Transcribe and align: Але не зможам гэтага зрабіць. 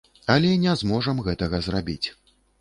Але 0.35 0.53
не 0.63 0.73
зможам 0.81 1.21
гэтага 1.27 1.61
зрабіць. 1.69 2.07